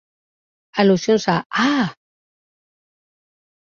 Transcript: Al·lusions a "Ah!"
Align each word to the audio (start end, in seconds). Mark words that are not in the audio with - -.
Al·lusions 0.85 1.29
a 1.35 1.37
"Ah!" 1.67 1.87